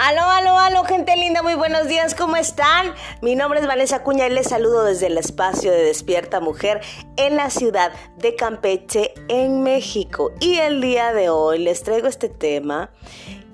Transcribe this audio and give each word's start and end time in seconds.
Aló, 0.00 0.22
aló, 0.22 0.56
aló, 0.56 0.84
gente 0.84 1.16
linda, 1.16 1.42
muy 1.42 1.56
buenos 1.56 1.88
días, 1.88 2.14
¿cómo 2.14 2.36
están? 2.36 2.94
Mi 3.20 3.34
nombre 3.34 3.58
es 3.58 3.66
Vanessa 3.66 4.04
Cuña 4.04 4.28
y 4.28 4.30
les 4.30 4.46
saludo 4.46 4.84
desde 4.84 5.08
el 5.08 5.18
espacio 5.18 5.72
de 5.72 5.82
Despierta 5.82 6.38
Mujer 6.38 6.82
en 7.16 7.34
la 7.34 7.50
ciudad 7.50 7.90
de 8.16 8.36
Campeche, 8.36 9.12
en 9.26 9.64
México. 9.64 10.30
Y 10.38 10.58
el 10.58 10.80
día 10.80 11.12
de 11.12 11.30
hoy 11.30 11.58
les 11.58 11.82
traigo 11.82 12.06
este 12.06 12.28
tema 12.28 12.90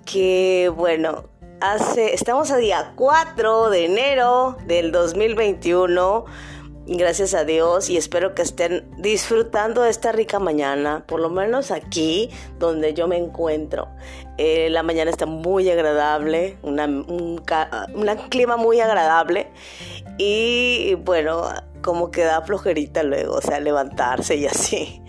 que, 0.05 0.70
bueno, 0.77 1.25
hace, 1.62 2.12
estamos 2.12 2.51
a 2.51 2.59
día 2.59 2.92
4 2.95 3.70
de 3.70 3.87
enero 3.87 4.59
del 4.66 4.92
2021 4.92 6.27
Gracias 6.87 7.33
a 7.33 7.47
Dios 7.47 7.88
y 7.88 7.97
espero 7.97 8.34
que 8.34 8.42
estén 8.42 8.87
disfrutando 8.98 9.87
esta 9.87 10.12
rica 10.12 10.38
mañana, 10.38 11.02
por 11.06 11.19
lo 11.19 11.30
menos 11.30 11.70
aquí 11.70 12.29
donde 12.59 12.92
yo 12.92 13.09
me 13.09 13.16
encuentro. 13.16 13.88
Eh, 14.37 14.69
la 14.70 14.83
mañana 14.83 15.11
está 15.11 15.27
muy 15.27 15.70
agradable, 15.70 16.59
un, 16.62 17.41
clima 18.30 18.57
muy 18.57 18.80
agradable 18.80 19.48
y 20.19 20.95
bueno, 21.05 21.48
como 21.83 22.10
que 22.10 22.24
da 22.24 22.43
flojerita 22.43 23.05
luego, 23.05 23.37
o 23.37 23.41
sea, 23.41 23.60
levantarse 23.60 24.37
y 24.37 24.47
así. 24.47 25.02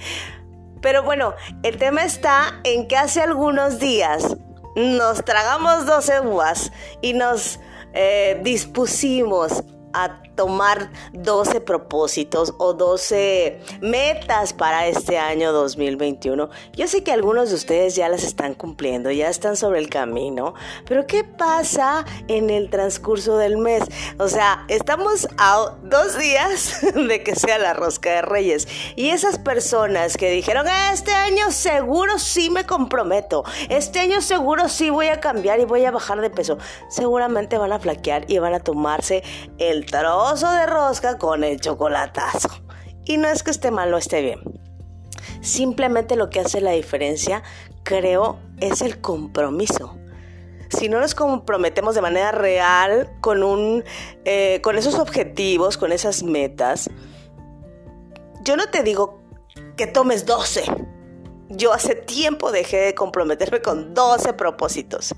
Pero 0.81 1.01
bueno, 1.01 1.33
el 1.63 1.77
tema 1.77 2.03
está 2.03 2.59
en 2.63 2.87
que 2.87 2.97
hace 2.97 3.21
algunos 3.21 3.79
días 3.79 4.37
nos 4.75 5.25
tragamos 5.25 5.87
12 5.87 6.19
uvas 6.19 6.71
y 7.01 7.13
nos 7.13 7.59
eh, 7.93 8.39
dispusimos 8.43 9.63
a 9.93 10.21
tomar 10.35 10.91
12 11.13 11.61
propósitos 11.61 12.53
o 12.57 12.73
12 12.73 13.59
metas 13.81 14.53
para 14.53 14.87
este 14.87 15.17
año 15.17 15.51
2021. 15.53 16.49
Yo 16.73 16.87
sé 16.87 17.03
que 17.03 17.11
algunos 17.11 17.49
de 17.49 17.55
ustedes 17.55 17.95
ya 17.95 18.09
las 18.09 18.23
están 18.23 18.53
cumpliendo, 18.53 19.11
ya 19.11 19.29
están 19.29 19.55
sobre 19.55 19.79
el 19.79 19.89
camino, 19.89 20.53
pero 20.85 21.07
¿qué 21.07 21.23
pasa 21.23 22.05
en 22.27 22.49
el 22.49 22.69
transcurso 22.69 23.37
del 23.37 23.57
mes? 23.57 23.83
O 24.19 24.27
sea, 24.27 24.65
estamos 24.67 25.27
a 25.37 25.75
dos 25.83 26.17
días 26.17 26.81
de 26.95 27.23
que 27.23 27.35
sea 27.35 27.57
la 27.57 27.73
rosca 27.73 28.11
de 28.11 28.21
reyes 28.21 28.67
y 28.95 29.09
esas 29.09 29.39
personas 29.39 30.17
que 30.17 30.29
dijeron, 30.29 30.67
este 30.91 31.11
año 31.11 31.51
seguro 31.51 32.19
sí 32.19 32.49
me 32.49 32.65
comprometo, 32.65 33.43
este 33.69 33.99
año 33.99 34.21
seguro 34.21 34.69
sí 34.69 34.89
voy 34.89 35.07
a 35.07 35.19
cambiar 35.19 35.59
y 35.59 35.65
voy 35.65 35.85
a 35.85 35.91
bajar 35.91 36.21
de 36.21 36.29
peso, 36.29 36.57
seguramente 36.89 37.57
van 37.57 37.71
a 37.71 37.79
flaquear 37.79 38.25
y 38.27 38.39
van 38.39 38.53
a 38.53 38.59
tomarse 38.59 39.23
el 39.57 39.85
trozo 40.25 40.51
de 40.51 40.65
rosca 40.65 41.19
con 41.19 41.43
el 41.43 41.59
chocolatazo. 41.61 42.49
Y 43.05 43.17
no 43.17 43.27
es 43.27 43.43
que 43.43 43.51
esté 43.51 43.69
mal 43.69 43.93
o 43.93 43.97
esté 43.97 44.21
bien. 44.21 44.39
Simplemente 45.41 46.15
lo 46.15 46.31
que 46.31 46.39
hace 46.39 46.61
la 46.61 46.71
diferencia, 46.71 47.43
creo, 47.83 48.39
es 48.59 48.81
el 48.81 48.99
compromiso. 48.99 49.95
Si 50.69 50.89
no 50.89 50.99
nos 50.99 51.13
comprometemos 51.13 51.93
de 51.93 52.01
manera 52.01 52.31
real 52.31 53.07
con, 53.21 53.43
un, 53.43 53.83
eh, 54.25 54.61
con 54.63 54.79
esos 54.79 54.95
objetivos, 54.95 55.77
con 55.77 55.91
esas 55.91 56.23
metas, 56.23 56.89
yo 58.43 58.57
no 58.57 58.67
te 58.71 58.81
digo 58.81 59.21
que 59.77 59.85
tomes 59.85 60.25
12. 60.25 60.63
Yo 61.49 61.71
hace 61.71 61.93
tiempo 61.93 62.51
dejé 62.51 62.77
de 62.77 62.95
comprometerme 62.95 63.61
con 63.61 63.93
12 63.93 64.33
propósitos 64.33 65.13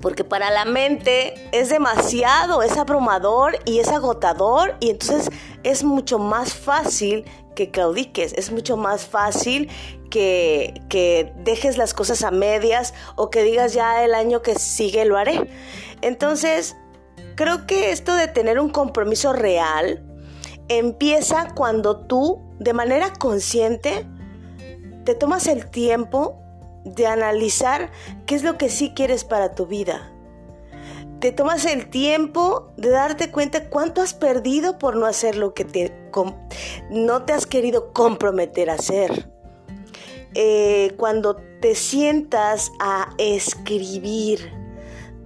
porque 0.00 0.24
para 0.24 0.50
la 0.50 0.64
mente 0.64 1.34
es 1.52 1.68
demasiado, 1.70 2.62
es 2.62 2.76
abrumador 2.76 3.58
y 3.64 3.78
es 3.78 3.88
agotador 3.88 4.76
y 4.80 4.90
entonces 4.90 5.30
es 5.62 5.84
mucho 5.84 6.18
más 6.18 6.54
fácil 6.54 7.24
que 7.54 7.70
claudiques, 7.70 8.32
es 8.34 8.52
mucho 8.52 8.76
más 8.76 9.06
fácil 9.06 9.68
que, 10.10 10.80
que 10.88 11.32
dejes 11.38 11.76
las 11.76 11.94
cosas 11.94 12.22
a 12.22 12.30
medias 12.30 12.94
o 13.16 13.30
que 13.30 13.42
digas 13.42 13.74
ya 13.74 14.04
el 14.04 14.14
año 14.14 14.42
que 14.42 14.54
sigue 14.54 15.04
lo 15.04 15.16
haré. 15.16 15.50
Entonces, 16.00 16.76
creo 17.34 17.66
que 17.66 17.90
esto 17.90 18.14
de 18.14 18.28
tener 18.28 18.60
un 18.60 18.70
compromiso 18.70 19.32
real 19.32 20.04
empieza 20.68 21.54
cuando 21.54 22.06
tú, 22.06 22.40
de 22.60 22.72
manera 22.72 23.12
consciente, 23.12 24.06
te 25.04 25.14
tomas 25.14 25.46
el 25.46 25.68
tiempo 25.70 26.38
de 26.94 27.06
analizar 27.06 27.90
qué 28.26 28.34
es 28.34 28.42
lo 28.42 28.58
que 28.58 28.68
sí 28.68 28.92
quieres 28.94 29.24
para 29.24 29.54
tu 29.54 29.66
vida. 29.66 30.12
Te 31.20 31.32
tomas 31.32 31.64
el 31.64 31.90
tiempo 31.90 32.72
de 32.76 32.90
darte 32.90 33.32
cuenta 33.32 33.68
cuánto 33.70 34.02
has 34.02 34.14
perdido 34.14 34.78
por 34.78 34.96
no 34.96 35.06
hacer 35.06 35.36
lo 35.36 35.52
que 35.52 35.64
te, 35.64 35.92
no 36.90 37.24
te 37.24 37.32
has 37.32 37.46
querido 37.46 37.92
comprometer 37.92 38.70
a 38.70 38.74
hacer. 38.74 39.28
Eh, 40.34 40.94
cuando 40.96 41.36
te 41.60 41.74
sientas 41.74 42.70
a 42.78 43.14
escribir 43.18 44.52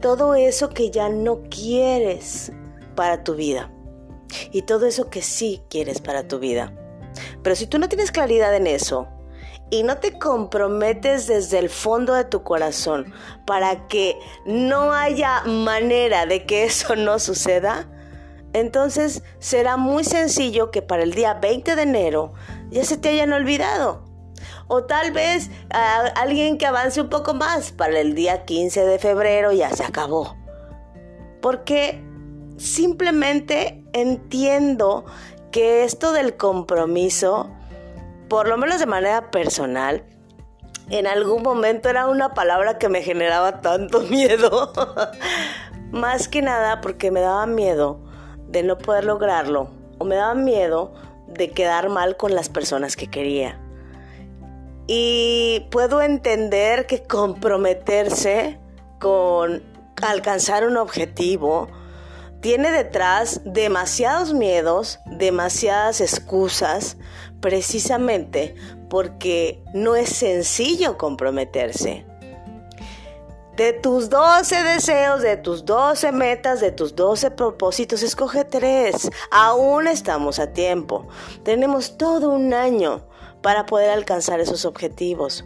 todo 0.00 0.34
eso 0.34 0.70
que 0.70 0.90
ya 0.90 1.10
no 1.10 1.42
quieres 1.50 2.52
para 2.94 3.22
tu 3.22 3.34
vida 3.34 3.70
y 4.50 4.62
todo 4.62 4.86
eso 4.86 5.10
que 5.10 5.20
sí 5.20 5.62
quieres 5.68 6.00
para 6.00 6.26
tu 6.26 6.38
vida. 6.38 6.74
Pero 7.42 7.56
si 7.56 7.66
tú 7.66 7.78
no 7.78 7.88
tienes 7.88 8.10
claridad 8.10 8.54
en 8.54 8.66
eso, 8.66 9.08
y 9.70 9.82
no 9.84 9.98
te 9.98 10.18
comprometes 10.18 11.26
desde 11.26 11.58
el 11.58 11.70
fondo 11.70 12.14
de 12.14 12.24
tu 12.24 12.42
corazón 12.42 13.12
para 13.46 13.88
que 13.88 14.18
no 14.44 14.92
haya 14.92 15.42
manera 15.44 16.26
de 16.26 16.44
que 16.44 16.64
eso 16.64 16.94
no 16.96 17.18
suceda, 17.18 17.88
entonces 18.52 19.22
será 19.38 19.76
muy 19.76 20.04
sencillo 20.04 20.70
que 20.70 20.82
para 20.82 21.02
el 21.02 21.14
día 21.14 21.34
20 21.34 21.74
de 21.74 21.82
enero 21.82 22.32
ya 22.70 22.84
se 22.84 22.96
te 22.96 23.10
hayan 23.10 23.32
olvidado. 23.32 24.04
O 24.68 24.84
tal 24.84 25.12
vez 25.12 25.50
alguien 25.70 26.58
que 26.58 26.66
avance 26.66 27.00
un 27.00 27.08
poco 27.08 27.34
más, 27.34 27.72
para 27.72 28.00
el 28.00 28.14
día 28.14 28.44
15 28.44 28.84
de 28.84 28.98
febrero 28.98 29.52
ya 29.52 29.70
se 29.70 29.84
acabó. 29.84 30.36
Porque 31.40 32.02
simplemente 32.56 33.84
entiendo 33.92 35.04
que 35.50 35.84
esto 35.84 36.12
del 36.12 36.36
compromiso 36.36 37.50
por 38.32 38.48
lo 38.48 38.56
menos 38.56 38.80
de 38.80 38.86
manera 38.86 39.30
personal, 39.30 40.04
en 40.88 41.06
algún 41.06 41.42
momento 41.42 41.90
era 41.90 42.06
una 42.06 42.32
palabra 42.32 42.78
que 42.78 42.88
me 42.88 43.02
generaba 43.02 43.60
tanto 43.60 44.00
miedo. 44.10 44.72
Más 45.90 46.28
que 46.28 46.40
nada 46.40 46.80
porque 46.80 47.10
me 47.10 47.20
daba 47.20 47.44
miedo 47.44 48.00
de 48.48 48.62
no 48.62 48.78
poder 48.78 49.04
lograrlo 49.04 49.68
o 49.98 50.06
me 50.06 50.16
daba 50.16 50.32
miedo 50.32 50.94
de 51.26 51.50
quedar 51.50 51.90
mal 51.90 52.16
con 52.16 52.34
las 52.34 52.48
personas 52.48 52.96
que 52.96 53.10
quería. 53.10 53.60
Y 54.86 55.68
puedo 55.70 56.00
entender 56.00 56.86
que 56.86 57.02
comprometerse 57.02 58.58
con 58.98 59.62
alcanzar 60.00 60.66
un 60.66 60.78
objetivo 60.78 61.68
tiene 62.40 62.70
detrás 62.70 63.42
demasiados 63.44 64.32
miedos, 64.32 65.00
demasiadas 65.04 66.00
excusas, 66.00 66.96
precisamente 67.42 68.54
porque 68.88 69.62
no 69.74 69.96
es 69.96 70.08
sencillo 70.08 70.96
comprometerse. 70.96 72.06
De 73.56 73.74
tus 73.74 74.08
12 74.08 74.62
deseos, 74.62 75.20
de 75.20 75.36
tus 75.36 75.66
12 75.66 76.10
metas, 76.12 76.60
de 76.60 76.72
tus 76.72 76.96
12 76.96 77.32
propósitos, 77.32 78.02
escoge 78.02 78.46
tres. 78.46 79.10
Aún 79.30 79.86
estamos 79.88 80.38
a 80.38 80.54
tiempo. 80.54 81.06
Tenemos 81.42 81.98
todo 81.98 82.30
un 82.30 82.54
año 82.54 83.06
para 83.42 83.66
poder 83.66 83.90
alcanzar 83.90 84.40
esos 84.40 84.64
objetivos. 84.64 85.44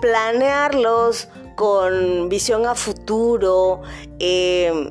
Planearlos 0.00 1.28
con 1.54 2.28
visión 2.28 2.66
a 2.66 2.74
futuro, 2.74 3.80
eh, 4.18 4.90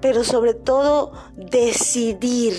pero 0.00 0.24
sobre 0.24 0.54
todo 0.54 1.12
decidir. 1.36 2.54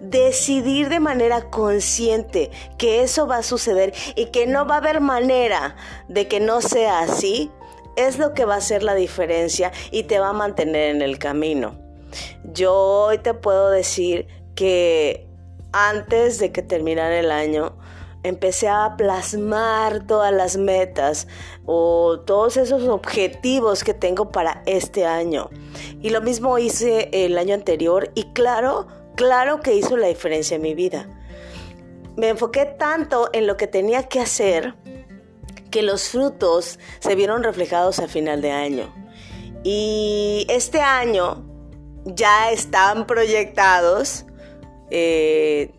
Decidir 0.00 0.88
de 0.88 1.00
manera 1.00 1.50
consciente 1.50 2.50
que 2.76 3.02
eso 3.02 3.26
va 3.26 3.38
a 3.38 3.42
suceder 3.42 3.92
y 4.14 4.26
que 4.26 4.46
no 4.46 4.66
va 4.66 4.76
a 4.76 4.78
haber 4.78 5.00
manera 5.00 5.76
de 6.08 6.28
que 6.28 6.40
no 6.40 6.60
sea 6.60 7.00
así, 7.00 7.50
es 7.96 8.18
lo 8.18 8.32
que 8.32 8.44
va 8.44 8.54
a 8.54 8.58
hacer 8.58 8.84
la 8.84 8.94
diferencia 8.94 9.72
y 9.90 10.04
te 10.04 10.20
va 10.20 10.28
a 10.28 10.32
mantener 10.32 10.94
en 10.94 11.02
el 11.02 11.18
camino. 11.18 11.76
Yo 12.44 12.74
hoy 12.74 13.18
te 13.18 13.34
puedo 13.34 13.70
decir 13.70 14.28
que 14.54 15.26
antes 15.72 16.38
de 16.38 16.52
que 16.52 16.62
terminara 16.62 17.18
el 17.18 17.30
año, 17.30 17.76
empecé 18.22 18.68
a 18.68 18.94
plasmar 18.96 20.06
todas 20.06 20.32
las 20.32 20.56
metas 20.56 21.26
o 21.66 22.20
todos 22.20 22.56
esos 22.56 22.84
objetivos 22.88 23.84
que 23.84 23.94
tengo 23.94 24.30
para 24.30 24.62
este 24.66 25.04
año. 25.04 25.50
Y 26.00 26.10
lo 26.10 26.20
mismo 26.20 26.58
hice 26.58 27.08
el 27.12 27.38
año 27.38 27.54
anterior 27.54 28.10
y 28.14 28.24
claro, 28.32 28.86
claro 29.18 29.60
que 29.60 29.74
hizo 29.74 29.96
la 29.96 30.06
diferencia 30.06 30.54
en 30.54 30.62
mi 30.62 30.74
vida. 30.74 31.08
Me 32.16 32.28
enfoqué 32.28 32.66
tanto 32.66 33.28
en 33.32 33.48
lo 33.48 33.56
que 33.56 33.66
tenía 33.66 34.04
que 34.04 34.20
hacer 34.20 34.76
que 35.72 35.82
los 35.82 36.08
frutos 36.08 36.78
se 37.00 37.14
vieron 37.16 37.42
reflejados 37.42 37.98
al 37.98 38.08
final 38.08 38.40
de 38.40 38.52
año. 38.52 38.94
Y 39.64 40.46
este 40.48 40.80
año 40.80 41.44
ya 42.04 42.52
están 42.52 43.08
proyectados 43.08 44.24
eh, 44.90 45.72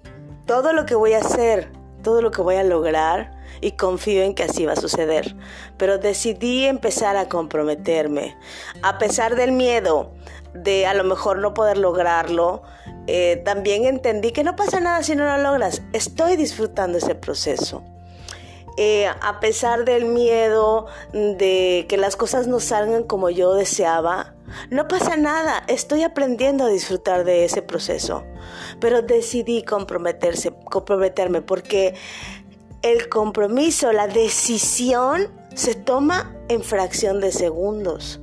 todo 0.46 0.74
lo 0.74 0.86
que 0.86 0.96
voy 0.96 1.14
a 1.14 1.20
hacer 1.20 1.72
todo 2.10 2.24
lo 2.24 2.32
que 2.32 2.42
voy 2.42 2.56
a 2.56 2.64
lograr 2.64 3.30
y 3.62 3.74
confío 3.74 4.24
en 4.24 4.34
que 4.34 4.42
así 4.42 4.66
va 4.66 4.74
a 4.74 4.76
suceder. 4.76 5.36
Pero 5.78 6.00
decidí 6.00 6.66
empezar 6.66 7.18
a 7.18 7.30
comprometerme. 7.30 8.36
A 8.82 8.98
pesar 8.98 9.36
del 9.36 9.52
miedo 9.52 10.12
de 10.56 10.88
a 10.88 10.96
lo 10.96 11.04
mejor 11.04 11.38
no 11.38 11.54
poder 11.54 11.78
lograrlo, 11.78 12.64
eh, 13.06 13.44
también 13.46 13.86
entendí 13.86 14.32
que 14.32 14.44
no 14.44 14.56
pasa 14.56 14.80
nada 14.80 15.04
si 15.04 15.16
no 15.16 15.24
lo 15.24 15.38
logras. 15.38 15.84
Estoy 15.94 16.36
disfrutando 16.36 16.98
ese 16.98 17.14
proceso. 17.14 17.84
Eh, 18.76 19.08
a 19.08 19.40
pesar 19.40 19.86
del 19.86 20.06
miedo 20.06 20.88
de 21.14 21.86
que 21.88 21.98
las 21.98 22.16
cosas 22.16 22.48
no 22.48 22.60
salgan 22.60 23.04
como 23.04 23.30
yo 23.30 23.54
deseaba, 23.54 24.34
no 24.72 24.88
pasa 24.88 25.16
nada, 25.16 25.64
estoy 25.68 26.02
aprendiendo 26.02 26.64
a 26.64 26.70
disfrutar 26.70 27.24
de 27.24 27.46
ese 27.46 27.62
proceso. 27.62 28.24
Pero 28.80 29.02
decidí 29.02 29.64
comprometerse, 29.64 30.54
comprometerme 30.66 31.42
porque 31.42 31.96
el 32.82 33.10
compromiso, 33.10 33.92
la 33.92 34.08
decisión 34.08 35.28
se 35.54 35.76
toma 35.76 36.36
en 36.48 36.64
fracción 36.64 37.20
de 37.20 37.32
segundos. 37.32 38.20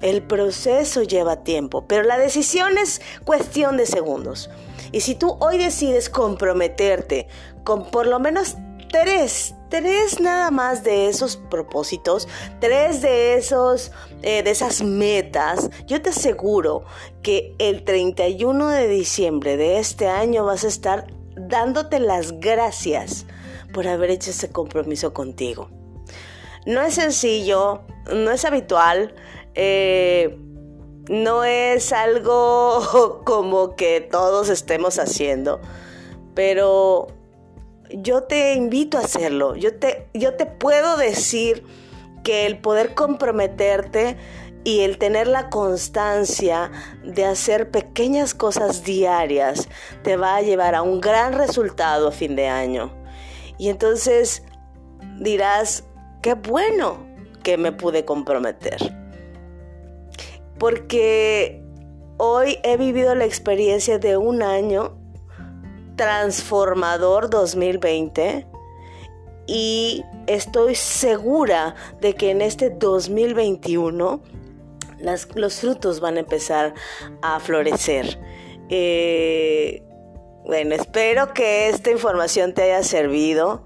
El 0.00 0.22
proceso 0.22 1.02
lleva 1.02 1.44
tiempo, 1.44 1.86
pero 1.86 2.02
la 2.02 2.18
decisión 2.18 2.76
es 2.76 3.00
cuestión 3.24 3.76
de 3.76 3.86
segundos. 3.86 4.50
Y 4.90 5.00
si 5.00 5.14
tú 5.14 5.36
hoy 5.38 5.58
decides 5.58 6.10
comprometerte 6.10 7.28
con 7.62 7.90
por 7.90 8.08
lo 8.08 8.18
menos 8.18 8.56
tres, 8.92 9.54
tres 9.70 10.20
nada 10.20 10.52
más 10.52 10.84
de 10.84 11.08
esos 11.08 11.36
propósitos, 11.36 12.28
tres 12.60 13.02
de 13.02 13.34
esos, 13.34 13.90
eh, 14.22 14.44
de 14.44 14.50
esas 14.50 14.82
metas, 14.82 15.70
yo 15.86 16.00
te 16.00 16.10
aseguro 16.10 16.84
que 17.22 17.56
el 17.58 17.82
31 17.82 18.68
de 18.68 18.86
diciembre 18.86 19.56
de 19.56 19.78
este 19.80 20.06
año 20.06 20.44
vas 20.44 20.62
a 20.62 20.68
estar 20.68 21.06
dándote 21.34 21.98
las 21.98 22.38
gracias 22.38 23.26
por 23.72 23.88
haber 23.88 24.10
hecho 24.10 24.30
ese 24.30 24.52
compromiso 24.52 25.12
contigo. 25.12 25.70
No 26.66 26.82
es 26.82 26.94
sencillo, 26.94 27.80
no 28.12 28.30
es 28.30 28.44
habitual, 28.44 29.14
eh, 29.54 30.38
no 31.08 31.44
es 31.44 31.92
algo 31.92 33.22
como 33.24 33.74
que 33.74 34.00
todos 34.02 34.50
estemos 34.50 34.98
haciendo, 34.98 35.60
pero 36.34 37.08
yo 37.94 38.24
te 38.24 38.54
invito 38.54 38.98
a 38.98 39.02
hacerlo. 39.02 39.56
Yo 39.56 39.78
te, 39.78 40.08
yo 40.14 40.34
te 40.34 40.46
puedo 40.46 40.96
decir 40.96 41.64
que 42.24 42.46
el 42.46 42.58
poder 42.58 42.94
comprometerte 42.94 44.16
y 44.64 44.80
el 44.80 44.98
tener 44.98 45.26
la 45.26 45.50
constancia 45.50 46.70
de 47.04 47.24
hacer 47.24 47.70
pequeñas 47.70 48.32
cosas 48.34 48.84
diarias 48.84 49.68
te 50.04 50.16
va 50.16 50.36
a 50.36 50.42
llevar 50.42 50.74
a 50.74 50.82
un 50.82 51.00
gran 51.00 51.32
resultado 51.32 52.08
a 52.08 52.12
fin 52.12 52.36
de 52.36 52.48
año. 52.48 52.92
Y 53.58 53.68
entonces 53.68 54.44
dirás, 55.18 55.84
qué 56.22 56.34
bueno 56.34 57.06
que 57.42 57.56
me 57.56 57.72
pude 57.72 58.04
comprometer. 58.04 58.78
Porque 60.58 61.60
hoy 62.18 62.58
he 62.62 62.76
vivido 62.76 63.14
la 63.16 63.24
experiencia 63.24 63.98
de 63.98 64.16
un 64.16 64.42
año 64.42 65.01
transformador 66.02 67.30
2020 67.30 68.44
y 69.46 70.04
estoy 70.26 70.74
segura 70.74 71.76
de 72.00 72.14
que 72.14 72.32
en 72.32 72.42
este 72.42 72.70
2021 72.70 74.20
los 75.34 75.54
frutos 75.54 76.00
van 76.00 76.16
a 76.16 76.20
empezar 76.20 76.74
a 77.22 77.38
florecer. 77.38 78.18
Eh, 78.68 79.84
bueno, 80.44 80.74
espero 80.74 81.32
que 81.32 81.68
esta 81.68 81.92
información 81.92 82.52
te 82.52 82.62
haya 82.62 82.82
servido. 82.82 83.64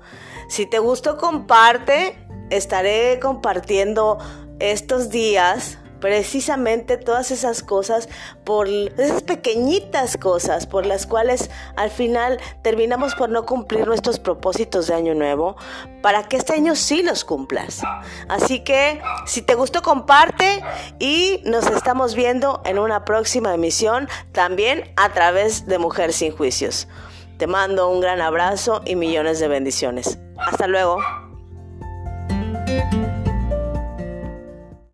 Si 0.51 0.67
te 0.67 0.79
gustó, 0.79 1.17
comparte. 1.17 2.19
Estaré 2.51 3.19
compartiendo 3.19 4.19
estos 4.59 5.09
días 5.09 5.79
precisamente 6.01 6.97
todas 6.97 7.31
esas 7.31 7.63
cosas, 7.63 8.09
por 8.45 8.69
esas 8.69 9.23
pequeñitas 9.23 10.17
cosas 10.17 10.67
por 10.67 10.87
las 10.87 11.07
cuales 11.07 11.51
al 11.77 11.91
final 11.91 12.39
terminamos 12.63 13.15
por 13.15 13.31
no 13.31 13.47
cumplir 13.47 13.87
nuestros 13.87 14.19
propósitos 14.19 14.87
de 14.87 14.95
año 14.95 15.15
nuevo, 15.15 15.57
para 16.03 16.25
que 16.25 16.37
este 16.37 16.55
año 16.55 16.77
sí 16.77 17.03
los 17.03 17.25
cumplas. 17.25 17.83
Así 18.29 18.61
que 18.61 19.01
si 19.27 19.43
te 19.43 19.55
gustó, 19.55 19.83
comparte 19.83 20.63
y 20.99 21.41
nos 21.45 21.67
estamos 21.67 22.15
viendo 22.15 22.63
en 22.65 22.79
una 22.79 23.05
próxima 23.05 23.55
emisión 23.55 24.09
también 24.33 24.93
a 24.97 25.13
través 25.13 25.67
de 25.67 25.79
Mujer 25.79 26.13
sin 26.13 26.37
Juicios. 26.37 26.89
Te 27.39 27.47
mando 27.47 27.91
un 27.91 28.01
gran 28.01 28.21
abrazo 28.21 28.83
y 28.85 28.97
millones 28.97 29.39
de 29.41 29.49
bendiciones. 29.49 30.19
Hasta 30.39 30.67
luego. 30.67 31.01